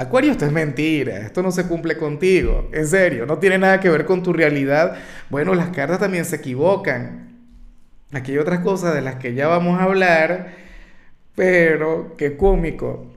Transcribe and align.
Acuario, 0.00 0.32
esto 0.32 0.46
es 0.46 0.52
mentira, 0.52 1.18
esto 1.18 1.42
no 1.42 1.52
se 1.52 1.66
cumple 1.66 1.98
contigo, 1.98 2.70
en 2.72 2.86
serio, 2.86 3.26
no 3.26 3.36
tiene 3.36 3.58
nada 3.58 3.80
que 3.80 3.90
ver 3.90 4.06
con 4.06 4.22
tu 4.22 4.32
realidad. 4.32 4.96
Bueno, 5.28 5.54
las 5.54 5.68
cartas 5.76 5.98
también 5.98 6.24
se 6.24 6.36
equivocan. 6.36 7.28
Aquí 8.10 8.32
hay 8.32 8.38
otras 8.38 8.60
cosas 8.60 8.94
de 8.94 9.02
las 9.02 9.16
que 9.16 9.34
ya 9.34 9.46
vamos 9.46 9.78
a 9.78 9.82
hablar, 9.82 10.54
pero 11.34 12.14
qué 12.16 12.38
cómico. 12.38 13.12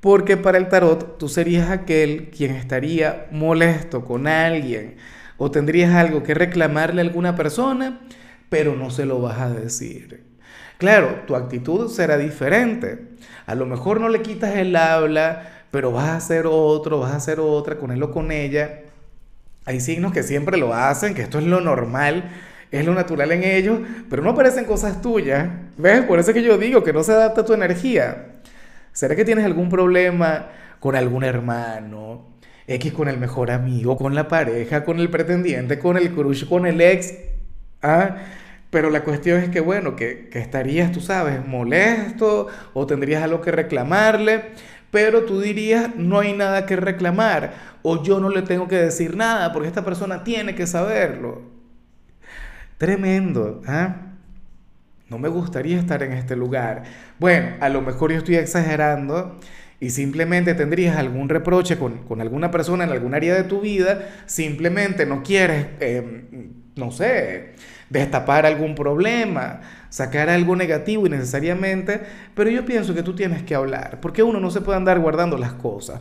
Porque 0.00 0.38
para 0.38 0.56
el 0.56 0.68
tarot 0.68 1.18
tú 1.18 1.28
serías 1.28 1.70
aquel 1.70 2.30
quien 2.30 2.52
estaría 2.52 3.26
molesto 3.30 4.02
con 4.02 4.26
alguien 4.26 4.96
o 5.36 5.50
tendrías 5.50 5.94
algo 5.94 6.22
que 6.22 6.32
reclamarle 6.32 7.02
a 7.02 7.04
alguna 7.04 7.36
persona, 7.36 8.00
pero 8.48 8.74
no 8.74 8.88
se 8.88 9.04
lo 9.04 9.20
vas 9.20 9.38
a 9.38 9.50
decir. 9.50 10.24
Claro, 10.78 11.24
tu 11.26 11.36
actitud 11.36 11.90
será 11.90 12.16
diferente. 12.16 13.08
A 13.44 13.54
lo 13.54 13.66
mejor 13.66 14.00
no 14.00 14.08
le 14.08 14.22
quitas 14.22 14.56
el 14.56 14.74
habla, 14.74 15.61
pero 15.72 15.90
vas 15.90 16.10
a 16.10 16.16
hacer 16.16 16.46
otro, 16.46 17.00
vas 17.00 17.12
a 17.12 17.16
hacer 17.16 17.40
otra 17.40 17.78
con 17.78 17.90
él 17.90 18.02
o 18.02 18.12
con 18.12 18.30
ella. 18.30 18.82
Hay 19.64 19.80
signos 19.80 20.12
que 20.12 20.22
siempre 20.22 20.58
lo 20.58 20.74
hacen, 20.74 21.14
que 21.14 21.22
esto 21.22 21.38
es 21.38 21.46
lo 21.46 21.62
normal, 21.62 22.30
es 22.70 22.84
lo 22.84 22.94
natural 22.94 23.32
en 23.32 23.42
ellos, 23.42 23.80
pero 24.10 24.22
no 24.22 24.30
aparecen 24.30 24.66
cosas 24.66 25.00
tuyas. 25.00 25.48
¿Ves? 25.78 26.02
Por 26.04 26.18
eso 26.18 26.30
es 26.30 26.34
que 26.34 26.42
yo 26.42 26.58
digo 26.58 26.84
que 26.84 26.92
no 26.92 27.02
se 27.02 27.12
adapta 27.12 27.46
tu 27.46 27.54
energía. 27.54 28.26
¿Será 28.92 29.16
que 29.16 29.24
tienes 29.24 29.46
algún 29.46 29.70
problema 29.70 30.48
con 30.78 30.94
algún 30.94 31.24
hermano? 31.24 32.26
X 32.66 32.92
con 32.92 33.08
el 33.08 33.16
mejor 33.16 33.50
amigo, 33.50 33.96
con 33.96 34.14
la 34.14 34.28
pareja, 34.28 34.84
con 34.84 35.00
el 35.00 35.08
pretendiente, 35.08 35.78
con 35.78 35.96
el 35.96 36.12
crush, 36.12 36.46
con 36.46 36.66
el 36.66 36.82
ex. 36.82 37.14
¿Ah? 37.80 38.16
Pero 38.68 38.90
la 38.90 39.04
cuestión 39.04 39.40
es 39.40 39.48
que, 39.48 39.60
bueno, 39.60 39.96
que, 39.96 40.28
que 40.28 40.38
estarías, 40.38 40.92
tú 40.92 41.00
sabes, 41.00 41.44
molesto 41.46 42.48
o 42.74 42.86
tendrías 42.86 43.22
algo 43.22 43.40
que 43.40 43.52
reclamarle 43.52 44.52
pero 44.92 45.24
tú 45.24 45.40
dirías, 45.40 45.96
no 45.96 46.20
hay 46.20 46.34
nada 46.34 46.66
que 46.66 46.76
reclamar 46.76 47.54
o 47.82 48.04
yo 48.04 48.20
no 48.20 48.28
le 48.28 48.42
tengo 48.42 48.68
que 48.68 48.76
decir 48.76 49.16
nada 49.16 49.52
porque 49.52 49.66
esta 49.66 49.84
persona 49.84 50.22
tiene 50.22 50.54
que 50.54 50.66
saberlo. 50.68 51.42
Tremendo, 52.76 53.62
¿ah? 53.66 53.96
No 55.08 55.18
me 55.18 55.28
gustaría 55.28 55.78
estar 55.78 56.02
en 56.02 56.12
este 56.12 56.36
lugar. 56.36 56.82
Bueno, 57.18 57.56
a 57.60 57.70
lo 57.70 57.80
mejor 57.80 58.12
yo 58.12 58.18
estoy 58.18 58.36
exagerando 58.36 59.40
y 59.80 59.90
simplemente 59.90 60.54
tendrías 60.54 60.96
algún 60.96 61.30
reproche 61.30 61.78
con, 61.78 62.20
alguna 62.20 62.50
persona 62.50 62.84
en 62.84 62.90
algún 62.90 63.14
área 63.14 63.34
de 63.34 63.44
tu 63.44 63.62
vida, 63.62 64.10
simplemente 64.26 65.06
no 65.06 65.22
quieres, 65.22 65.68
em, 65.80 66.52
no 66.76 66.90
sé, 66.90 67.52
destapar 67.90 68.46
algún 68.46 68.74
problema, 68.74 69.60
sacar 69.88 70.30
algo 70.30 70.56
negativo 70.56 71.06
innecesariamente, 71.06 72.00
pero 72.34 72.50
yo 72.50 72.64
pienso 72.64 72.94
que 72.94 73.02
tú 73.02 73.14
tienes 73.14 73.42
que 73.42 73.54
hablar, 73.54 73.98
porque 74.00 74.22
uno 74.22 74.40
no 74.40 74.50
se 74.50 74.60
puede 74.60 74.78
andar 74.78 74.98
guardando 75.00 75.36
las 75.36 75.52
cosas. 75.52 76.00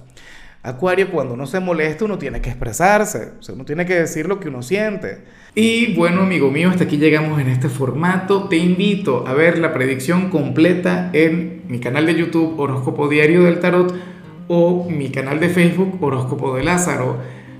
Acuario, 0.63 1.09
cuando 1.09 1.33
uno 1.33 1.47
se 1.47 1.59
molesta, 1.59 2.05
uno 2.05 2.19
tiene 2.19 2.39
que 2.39 2.52
expresarse, 2.52 3.31
o 3.47 3.53
uno 3.53 3.66
tiene 3.66 3.86
que 3.86 3.95
decir 3.95 4.28
lo 4.28 4.39
que 4.39 4.47
uno 4.47 4.61
siente. 4.61 5.23
Y 5.55 5.95
bueno, 5.95 6.22
amigo 6.22 6.52
mío, 6.52 6.69
hasta 6.69 6.83
aquí 6.83 6.97
llegamos 6.97 7.41
en 7.41 7.47
este 7.47 7.67
formato. 7.67 8.47
Te 8.47 8.58
invito 8.58 9.28
a 9.28 9.33
ver 9.33 9.58
la 9.58 9.73
predicción 9.73 10.30
completa 10.30 11.09
en 11.13 11.63
mi 11.67 11.80
canal 11.80 12.06
de 12.06 12.13
YouTube 12.13 12.59
Horóscopo 12.59 13.09
Diario 13.09 13.44
del 13.44 13.59
Tarot 13.59 13.91
o 14.47 14.88
mi 14.88 15.09
canal 15.09 15.40
de 15.40 15.50
Facebook 15.50 15.97
Horóscopo 16.00 16.56
de 16.56 16.63
Lázaro. 16.63 17.18